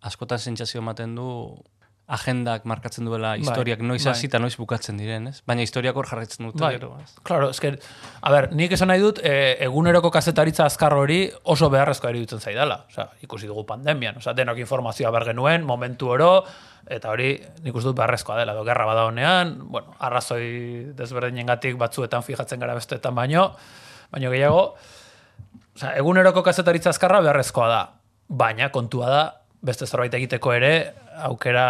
[0.02, 1.30] askotan sentsazio ematen du
[2.10, 4.12] agendak markatzen duela historiak noiz bai.
[4.16, 5.44] hasi eta noiz bukatzen diren, ez?
[5.46, 6.72] Baina historiak hor jarraitzen dute Bai.
[6.80, 7.12] gero, ez?
[7.24, 7.78] Claro, esker,
[8.22, 9.34] a ber, nik esan nahi dut, e,
[9.68, 11.20] eguneroko kazetaritza azkar hori
[11.54, 12.80] oso beharrezkoa iruditzen zaidala.
[12.90, 16.32] Osea, ikusi dugu pandemian, osea, denok informazioa ber genuen, momentu oro,
[16.90, 22.26] eta hori nik uste dut beharrezkoa dela, edo gerra bada honean, bueno, arrazoi desberdinengatik batzuetan
[22.26, 23.52] fijatzen gara besteetan baino,
[24.10, 24.64] baino gehiago,
[25.80, 27.84] Osea, eguneroko kazetaritza azkarra beharrezkoa da,
[28.28, 29.20] baina kontua da
[29.64, 30.72] beste zerbait egiteko ere
[31.24, 31.64] aukera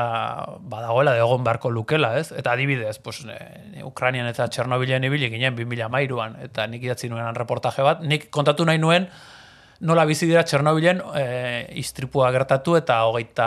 [0.72, 2.32] badagoela de egon beharko lukela, ez?
[2.34, 7.86] Eta adibidez, pues, e, Ukrainian eta Txernobilen ibili ginen 2013an, eta nik idatzi nuen reportaje
[7.86, 9.06] bat, nik kontatu nahi nuen
[9.80, 11.22] nola bizi dira Txernobilen e,
[11.80, 13.46] istripua gertatu eta hogeita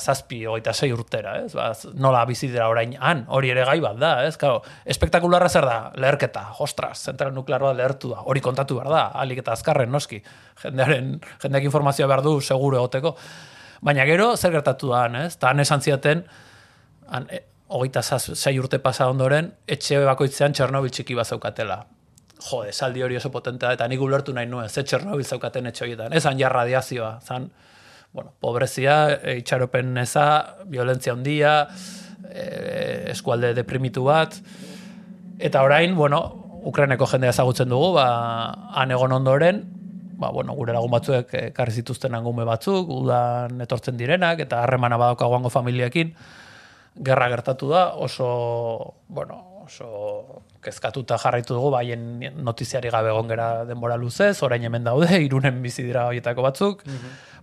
[0.00, 1.52] zazpi, hogeita sei urtera, ez?
[1.56, 1.66] Ba,
[2.00, 4.38] nola bizi dira orain han, hori ere gai bat da, ez?
[4.40, 9.02] Claro, espektakularra zer da, leherketa, ostras, zentral nuklear bat lehertu da, hori kontatu behar da,
[9.20, 10.22] alik eta azkarren noski,
[10.64, 13.14] jendearen, jendeak informazioa behar du, seguro egoteko.
[13.84, 15.36] Baina gero, zer gertatu da, han, ez?
[15.36, 16.24] Ta han esan ziaten,
[17.12, 21.82] han, e, hogeita zaz- sei urte pasa ondoren, etxe bakoitzean Txernobil txiki bat zeukatela.
[22.38, 26.12] Jo, esaldi hori oso potentea, eta nik ulertu nahi nuen, ze Txernobil zeukaten etxe horietan.
[26.14, 27.48] Ez han ja radiazioa, zan,
[28.12, 30.26] bueno, pobrezia, e, itxaropen eza,
[30.70, 31.54] violentzia handia,
[32.30, 32.44] e,
[33.14, 34.38] eskualde deprimitu bat,
[35.38, 36.22] eta orain, bueno,
[36.68, 38.06] Ukraineko jendea ezagutzen dugu, ba,
[38.78, 39.64] han egon ondoren,
[40.18, 45.38] ba, bueno, gure lagun batzuek ekarri zituzten angume batzuk, udan etortzen direnak, eta harremana badaukagu
[45.38, 46.14] hango familiekin,
[47.02, 53.96] gerra gertatu da, oso, bueno, oso kezkatuta jarraitu dugu, baien notiziari gabe egon gera denbora
[53.96, 56.82] luzez, orain hemen daude, irunen bizi dira horietako batzuk.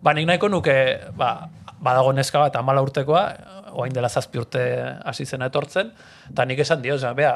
[0.03, 0.75] Ba, nik nahiko nuke,
[1.17, 1.47] ba,
[1.81, 3.23] badago neska bat amala urtekoa,
[3.75, 4.65] oain dela zazpi urte
[5.05, 5.91] hasi zena etortzen,
[6.31, 7.33] eta nik esan dio, osea, bea,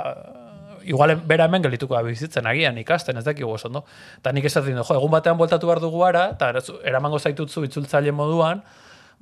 [0.90, 3.84] igual bera hemen gelituko da bizitzen agian ikasten, ez dakigu oso ondo.
[4.20, 6.54] Eta nik esaten dut, jo, egun batean bueltatu behar dugu ara, eta
[6.88, 8.64] eramango zaitutzu itzultzaile moduan,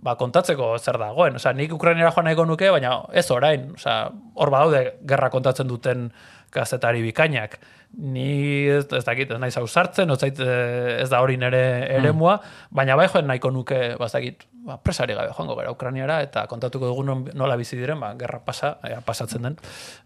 [0.03, 1.37] ba, kontatzeko zer dagoen.
[1.39, 3.71] Osea, nik Ukrainera joan nahiko nuke, baina ez orain.
[3.77, 3.97] Osea,
[4.35, 6.09] hor badaude gerra kontatzen duten
[6.53, 7.57] kazetari bikainak.
[7.97, 11.61] Ni ez, ez dakit, ez naiz hau sartzen, ez, eh, ez da hori nere
[11.99, 12.35] eremua,
[12.69, 16.45] baina bai joan nahiko nuke, ba, ez dakit, ba, presari gabe joango gara Ukrainiara, eta
[16.51, 19.57] kontatuko dugu nola bizi diren, ba, gerra pasa, ea, pasatzen den.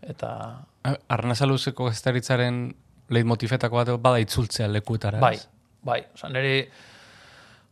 [0.01, 0.31] Eta
[1.09, 2.63] Arnasa luzeko kaztaritzaren
[3.11, 5.35] leitmotifetako bat bada itzultzea lekuetara, Bai,
[5.83, 5.99] bai.
[6.13, 6.63] Osa, niri,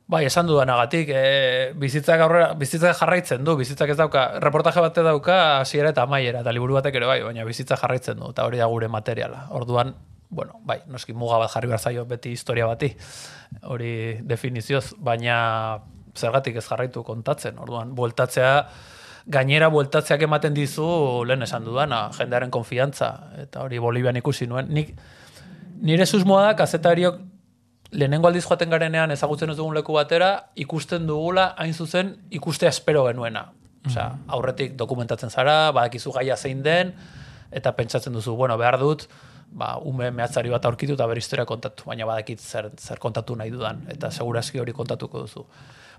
[0.10, 5.36] bai, esan dudanagatik, e, bizitzak aurrera, bizitzak jarraitzen du, bizitzak ez dauka, reportaje bate dauka
[5.60, 8.66] hasiera eta amaiera, eta liburu batek ere bai, baina bizitza jarraitzen du, eta hori da
[8.72, 9.44] gure materiala.
[9.54, 9.94] Orduan,
[10.34, 12.90] bueno, bai, noski muga bat jarri behar zaio beti historia bati,
[13.70, 13.94] hori
[14.26, 15.38] definizioz, baina
[16.18, 18.54] zergatik ez jarraitu kontatzen, orduan, bueltatzea,
[19.30, 20.90] gainera bueltatzeak ematen dizu
[21.30, 23.14] lehen esan dudana, jendearen konfiantza,
[23.46, 24.74] eta hori Bolivian ikusi nuen.
[24.74, 24.96] Nik,
[25.86, 27.29] nire susmoa da, kazetariok
[27.92, 33.06] lehenengo aldiz joaten garenean ezagutzen ez dugun leku batera, ikusten dugula hain zuzen ikustea espero
[33.08, 33.50] genuena.
[33.88, 36.94] Osea, aurretik dokumentatzen zara, badakizu gaia zein den,
[37.52, 39.08] eta pentsatzen duzu, bueno, behar dut,
[39.50, 43.50] ba, ume mehatzari bat aurkitu eta bere historia kontatu, baina badakit zer, zer kontatu nahi
[43.54, 45.46] dudan, eta segurazki hori kontatuko duzu.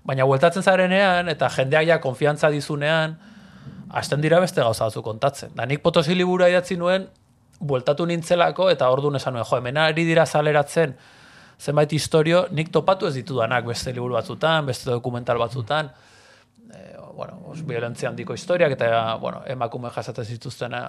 [0.07, 3.17] Baina bueltatzen zarenean, eta jendeak ja konfiantza dizunean,
[3.89, 5.51] hasten dira beste gauza batzu kontatzen.
[5.57, 7.09] Da nik potosi libura idatzi nuen,
[7.59, 10.95] bueltatu nintzelako, eta orduan esan nuen, jo, hemen ari dira saleratzen,
[11.61, 15.91] zenbait historio, nik topatu ez ditudanak beste liburu batzutan, beste dokumental batzutan,
[16.73, 20.85] eh, bueno, os, violentzia handiko historiak, eta bueno, emakume jasaten zituzten eh,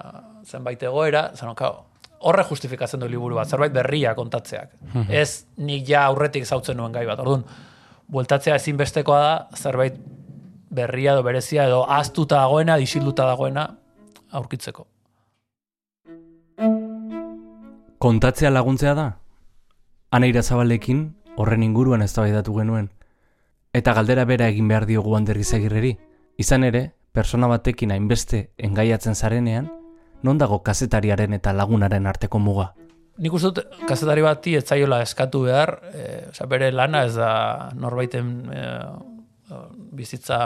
[0.48, 1.84] zenbait egoera, zanon, kao,
[2.22, 4.72] horre justifikatzen du liburu bat, zerbait berria kontatzeak.
[5.10, 7.20] Ez nik ja aurretik zautzen nuen gai bat.
[7.20, 7.42] Orduan,
[8.12, 9.96] bueltatzea ezinbestekoa da, zerbait
[10.72, 13.66] berria edo berezia edo aztuta dagoena, disilduta dagoena
[14.38, 14.86] aurkitzeko.
[18.02, 19.08] Kontatzea laguntzea da?
[20.12, 21.06] Aneira zabalekin
[21.40, 22.90] horren inguruan eztabaidatu genuen.
[23.72, 25.94] Eta galdera bera egin behar diogu Ander Gizagirreri.
[26.36, 26.82] Izan ere,
[27.16, 29.70] persona batekin hainbeste engaiatzen zarenean,
[30.22, 32.74] non dago kazetariaren eta lagunaren arteko muga?
[33.24, 37.32] Nik uste dut, kazetari bati ez zaiola eskatu behar, e, osea, bere lana ez da
[37.72, 38.68] norbaiten e,
[39.96, 40.38] bizitza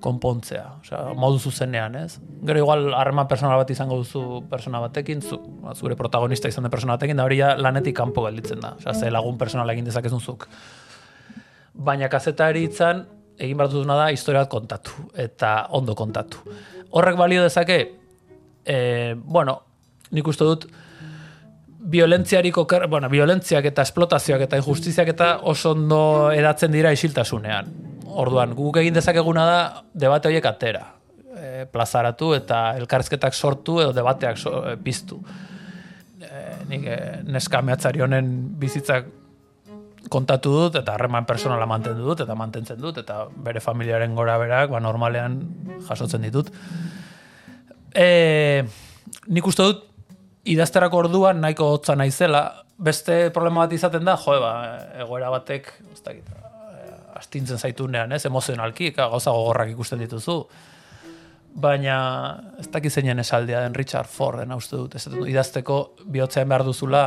[0.00, 2.18] konpontzea, osea, modu zuzenean, ez?
[2.46, 6.72] Gero igual harreman personal bat izango duzu persona batekin, zu, ba, zure protagonista izan den
[6.74, 10.20] persona batekin, da hori ja lanetik kanpo gelditzen da, osea, ze lagun personala egin dezakezun
[10.20, 10.48] zuk.
[11.74, 13.04] Baina kazetari itzan,
[13.38, 16.42] egin behar duzuna da, historia bat kontatu, eta ondo kontatu.
[16.94, 17.78] Horrek balio dezake,
[18.64, 18.78] e,
[19.16, 19.60] bueno,
[20.14, 20.68] nik uste dut,
[21.84, 27.68] violentziariko, ker- bueno, violentziak eta esplotazioak eta injustiziak eta oso ondo edatzen dira isiltasunean.
[28.06, 29.58] Orduan, guk egin dezakeguna da
[29.92, 30.84] debate horiek atera.
[31.34, 35.18] E, plazaratu eta elkarrizketak sortu edo debateak so, e, piztu.
[36.22, 39.10] E, nik e, neska mehatzari honen bizitzak
[40.08, 44.70] kontatu dut eta harreman personala mantendu dut eta mantentzen dut eta bere familiaren gora berak
[44.70, 45.40] ba, normalean
[45.88, 46.52] jasotzen ditut.
[47.94, 48.64] E,
[49.28, 49.90] nik uste dut
[50.44, 52.44] idazterako orduan nahiko hotza naizela,
[52.76, 54.54] beste problema bat izaten da, jo, ba,
[55.00, 56.30] egoera batek, ez dakit,
[57.14, 60.38] astintzen zaitunean, ez, emozionalki, ka, gauza gogorrak ikusten dituzu.
[61.64, 61.96] Baina,
[62.58, 65.78] ez dakit zeinen esaldia den Richard Forden, uste dut, ez dut, idazteko
[66.10, 67.04] bihotzean behar duzula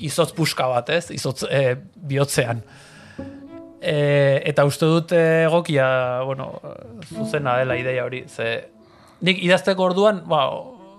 [0.00, 1.78] izotz puska bat, ez, izotz e,
[2.12, 2.60] bihotzean.
[3.80, 3.96] E,
[4.50, 5.86] eta uste dut egokia,
[6.28, 6.52] bueno,
[7.08, 8.50] zuzena dela ideia hori, ze
[9.24, 10.44] nik idazteko orduan, ba,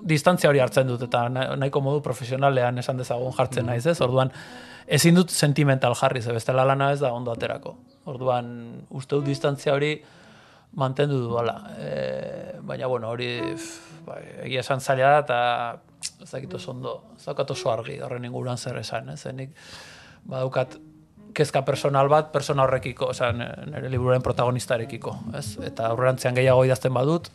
[0.07, 3.99] distantzia hori hartzen dut, eta na- nahiko modu profesionalean esan dezagun jartzen naiz, ez?
[4.01, 4.31] Orduan,
[4.87, 7.75] ezin dut sentimental jarri, ze bestela lana ez da ondo aterako.
[8.05, 9.93] Orduan, uste dut distantzia hori
[10.73, 11.55] mantendu duala.
[11.77, 13.41] E, baina, bueno, hori
[14.05, 15.41] bai, egia esan zaila da, eta
[16.23, 19.25] ez dakit oso ondo, ez daukat oso argi horren inguruan zer esan, ez?
[19.33, 19.51] Nik
[20.23, 20.77] badaukat
[21.33, 25.57] kezka personal bat, persona horrekiko, osea, nire liburuaren protagonistarekiko, ez?
[25.63, 27.29] Eta aurrerantzean gehiago idazten badut,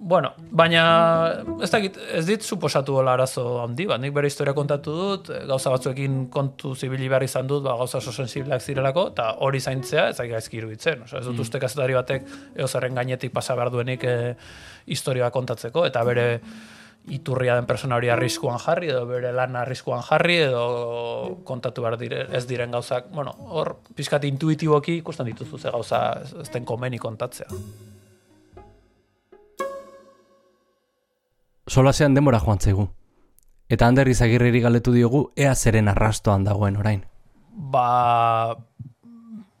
[0.00, 0.82] Bueno, baina
[1.58, 5.40] ez dakit, ez dit suposatu hola arazo handi bat, nik bere historia kontatu dut, eh,
[5.48, 10.08] gauza batzuekin kontu zibili behar izan dut, ba, gauza oso sensibleak zirelako, eta hori zaintzea
[10.12, 11.02] ez zait gaizki iruditzen.
[11.02, 14.14] Osa, ez dut uste kazetari batek eozerren gainetik pasa behar duenik e,
[14.86, 16.28] historia kontatzeko, eta bere
[17.10, 22.28] iturria den persona hori arriskuan jarri, edo bere lana arriskuan jarri, edo kontatu behar dire,
[22.30, 27.50] ez diren gauzak, bueno, hor pizkat intuitiboki ikusten dituzu ze gauza ez den komeni kontatzea.
[31.68, 32.88] Solasean denbora joan zaigu.
[33.68, 37.04] Eta Ander Izagirreri galetu diogu ea zeren arrastoan dagoen orain.
[37.58, 38.56] ba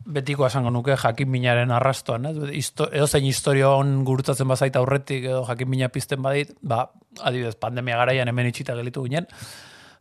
[0.08, 2.36] betiko esango nuke jakin minaren arrastoan, ez?
[2.56, 6.86] Histo, edo zein historio on gurutzatzen bazait aurretik edo jakin mina pizten badit, ba,
[7.20, 9.28] adibidez, pandemia garaian hemen itxita gelitu ginen,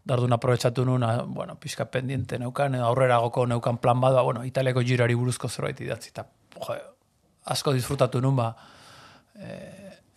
[0.07, 1.03] dardun aprobetsatu nun,
[1.35, 5.81] bueno, pixka pendiente neukan, edo aurreragoko neukan plan bat, ba, bueno, italiako giroari buruzko zerbait
[5.83, 6.23] idatzi, eta,
[6.55, 6.79] jo,
[7.57, 8.53] asko disfrutatu nun, ba,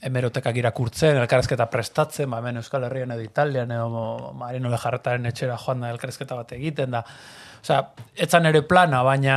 [0.02, 5.84] hemerotekak irakurtzen, elkarrezketa prestatzen, ba, hemen Euskal Herrian edo Italian, edo Marino Lejarretaren etxera joan
[5.84, 7.02] da elkarrezketa bat egiten da.
[7.60, 7.80] Osea,
[8.24, 9.34] etzan ere plana, baina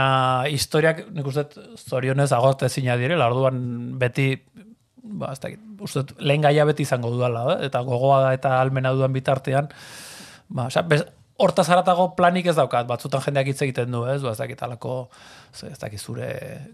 [0.48, 3.60] historiak, nik uste, zorionez agorte ezina direla, orduan
[4.00, 4.30] beti,
[5.04, 7.68] ba, ez dakit, uste, lehen gaia beti izango dudala, eh?
[7.68, 9.68] eta gogoa da eta almena dudan bitartean,
[10.48, 11.04] ba, osea,
[11.42, 14.96] hortaz haratago planik ez daukat, batzutan jendeak hitz egiten du, ez, ba, ez dakit alako,
[15.66, 16.30] ez dakit zure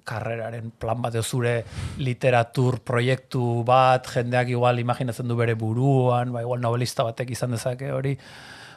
[0.08, 1.62] karreraren plan bat, zure
[1.98, 7.92] literatur proiektu bat, jendeak igual imaginatzen du bere buruan, ba, igual novelista batek izan dezake
[7.96, 8.18] hori,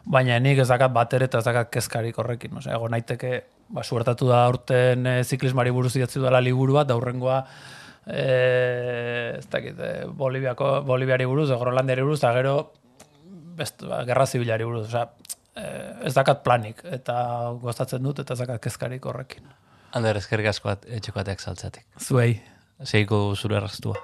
[0.04, 3.34] baina nik ez dakat bater eta ez dakat kezkarik horrekin, osea, ego naiteke,
[3.74, 7.42] ba, suertatu da aurten e, ziklismari buruz idatzi dela liburu bat, da hurrengoa,
[8.06, 8.28] e,
[9.40, 12.56] ez dakit, e, Boliviako, Boliviari buruz, Groenlandiari buruz, eta gero,
[13.58, 15.08] best, ba, gerra zibilari buruz, osea,
[15.54, 19.44] ez dakat planik, eta gozatzen dut, eta ez dakat kezkarik horrekin.
[19.92, 21.84] Ander, eskerrik asko etxeko ateak saltzatik.
[22.00, 22.40] Zuei.
[22.82, 23.94] segiko du zure erraztua.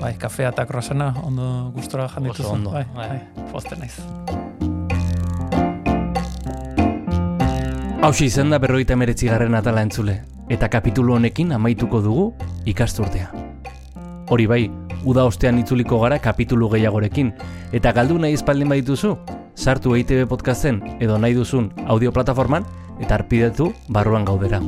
[0.00, 2.52] Bai, kafea eta krosena ondo gustora jan Oso dituzu.
[2.52, 3.08] ondo, bai, bai.
[3.08, 3.96] bai, pozten naiz.
[8.04, 10.18] Hauxe izan da berroita emeretzigarren atala entzule,
[10.52, 12.26] eta kapitulu honekin amaituko dugu
[12.68, 13.30] ikasturtea.
[14.32, 14.70] Hori bai,
[15.04, 17.34] uda ostean itzuliko gara kapitulu gehiagorekin,
[17.76, 19.18] eta galdu nahi espaldin badituzu,
[19.54, 22.64] sartu EITB podcasten edo nahi duzun audio plataforman,
[23.00, 24.62] eta arpidetu barruan gaudera.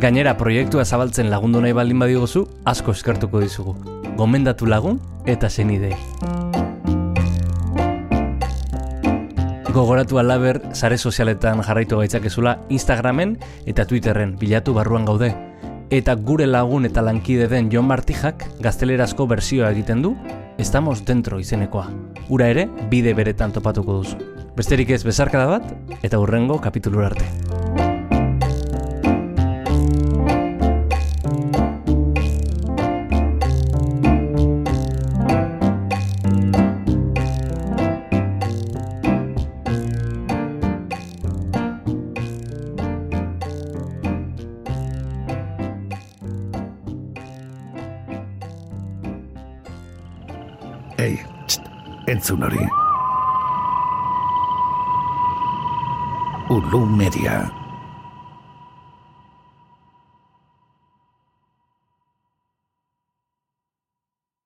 [0.00, 3.76] Gainera, proiektua zabaltzen lagundu nahi baldin badiguzu, asko eskertuko dizugu.
[4.16, 5.94] Gomendatu lagun eta zenidei.
[9.70, 13.36] Gogoratu alaber sare sozialetan jarraitu gaitzakezula Instagramen
[13.70, 15.30] eta Twitterren bilatu barruan gaude.
[15.90, 20.12] Eta gure lagun eta lankide den Jon Martijak gaztelerazko bersioa egiten du
[20.62, 21.88] Estamos dentro izenekoa.
[22.28, 24.20] Ura ere bide beretan topatuko duzu.
[24.54, 27.26] Besterik ez bezarkada bat eta hurrengo kapitulura arte.
[52.30, 52.68] Entzun hori.
[56.48, 57.59] Ulu Media.